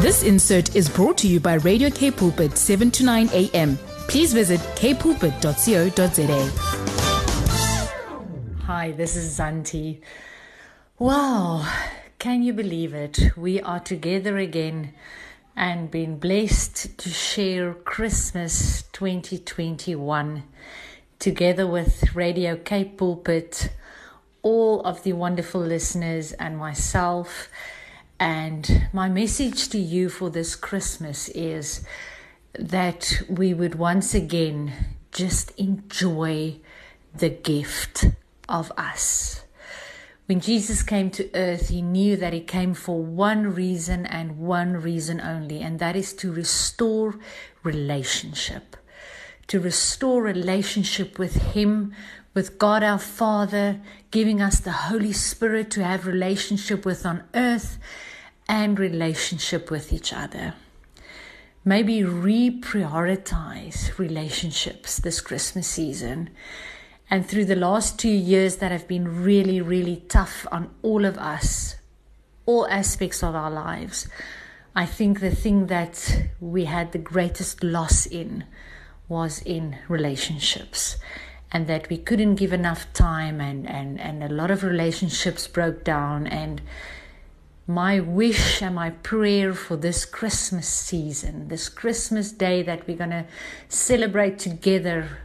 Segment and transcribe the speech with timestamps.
[0.00, 3.76] This insert is brought to you by Radio K Pulpit 7 to 9 a.m.
[4.08, 6.50] Please visit kpulpit.co.za.
[8.64, 10.00] Hi, this is Zantie.
[10.98, 11.66] Wow,
[12.18, 13.36] can you believe it?
[13.36, 14.94] We are together again
[15.56, 20.44] and been blessed to share Christmas 2021
[21.18, 23.70] together with Radio K Pulpit,
[24.42, 27.48] all of the wonderful listeners, and myself.
[28.20, 31.84] And my message to you for this Christmas is
[32.58, 34.72] that we would once again
[35.12, 36.56] just enjoy
[37.14, 38.06] the gift
[38.48, 39.44] of us.
[40.26, 44.74] When Jesus came to earth, he knew that he came for one reason and one
[44.74, 47.18] reason only, and that is to restore
[47.62, 48.76] relationship.
[49.48, 51.94] To restore relationship with him,
[52.34, 53.80] with God our Father,
[54.10, 57.78] giving us the Holy Spirit to have relationship with on earth
[58.46, 60.54] and relationship with each other.
[61.64, 66.30] Maybe reprioritize relationships this Christmas season.
[67.10, 71.16] And through the last two years that have been really, really tough on all of
[71.16, 71.76] us,
[72.44, 74.08] all aspects of our lives,
[74.76, 78.44] I think the thing that we had the greatest loss in
[79.08, 80.96] was in relationships.
[81.50, 85.82] And that we couldn't give enough time, and, and, and a lot of relationships broke
[85.82, 86.26] down.
[86.26, 86.60] And
[87.66, 93.10] my wish and my prayer for this Christmas season, this Christmas day that we're going
[93.10, 93.24] to
[93.68, 95.18] celebrate together,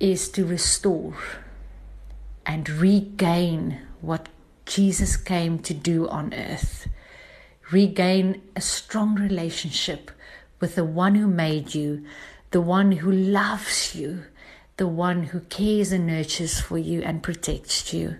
[0.00, 1.16] is to restore
[2.44, 4.28] and regain what
[4.66, 6.88] Jesus came to do on earth.
[7.70, 10.10] Regain a strong relationship
[10.60, 12.04] with the one who made you,
[12.52, 14.24] the one who loves you,
[14.76, 18.16] the one who cares and nurtures for you and protects you,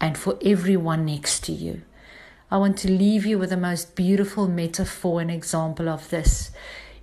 [0.00, 1.82] and for everyone next to you.
[2.50, 6.50] I want to leave you with the most beautiful metaphor and example of this.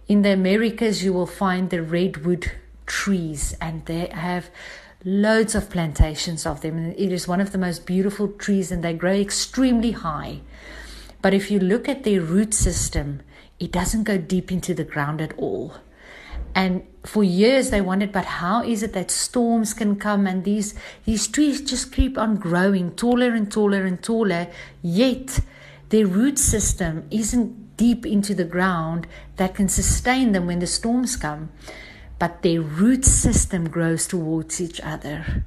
[0.07, 2.51] In the Americas, you will find the redwood
[2.85, 4.49] trees, and they have
[5.03, 6.93] loads of plantations of them.
[6.97, 10.41] It is one of the most beautiful trees, and they grow extremely high.
[11.23, 13.21] But if you look at their root system,
[13.59, 15.75] it doesn't go deep into the ground at all.
[16.55, 20.73] And for years they wondered, but how is it that storms can come and these
[21.03, 24.47] these trees just keep on growing taller and taller and taller,
[24.81, 25.41] yet
[25.89, 29.05] their root system isn't deep into the ground
[29.35, 31.49] that can sustain them when the storms come.
[32.17, 35.45] But their root system grows towards each other.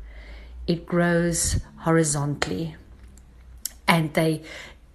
[0.67, 2.77] It grows horizontally.
[3.87, 4.43] And they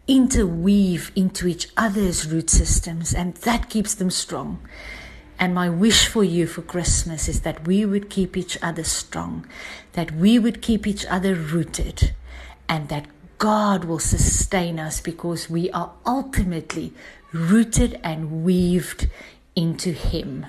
[0.07, 4.59] interweave into each other's root systems, and that keeps them strong.
[5.43, 9.45] And my wish for you for Christmas is that we would keep each other strong,
[9.91, 12.13] that we would keep each other rooted,
[12.69, 13.07] and that
[13.39, 16.93] God will sustain us because we are ultimately
[17.33, 19.09] rooted and weaved
[19.53, 20.45] into Him.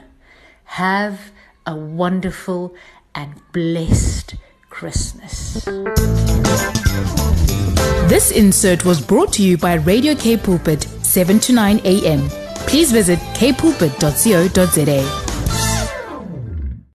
[0.78, 1.32] Have
[1.66, 2.76] a wonderful
[3.16, 4.36] and blessed
[4.70, 5.64] Christmas.
[8.06, 12.43] This insert was brought to you by Radio K Pulpit, 7 to 9 a.m.
[12.74, 15.23] Please visit kpulpit.co.za.